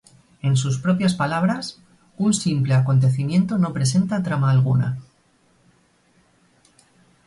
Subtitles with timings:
[0.41, 1.79] En sus propias palabras:
[2.17, 4.97] ""Un simple acontecimiento" no presenta trama alguna.